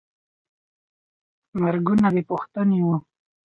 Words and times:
مرګونه 1.61 2.07
بېپوښتنې 2.15 2.79
وو. 2.85 2.95